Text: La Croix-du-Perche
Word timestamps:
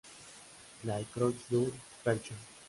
La 0.83 0.97
Croix-du-Perche 1.13 2.33